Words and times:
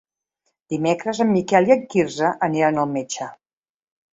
Dimecres 0.73 1.19
en 1.27 1.29
Miquel 1.35 1.69
i 1.71 1.75
en 1.75 1.85
Quirze 1.93 2.33
aniran 2.49 2.81
al 2.85 2.91
metge. 2.99 3.29